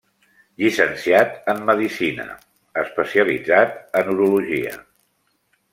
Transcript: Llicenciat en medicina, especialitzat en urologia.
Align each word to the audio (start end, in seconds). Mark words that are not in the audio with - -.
Llicenciat 0.61 1.35
en 1.53 1.61
medicina, 1.67 2.25
especialitzat 2.85 3.79
en 4.03 4.11
urologia. 4.15 4.77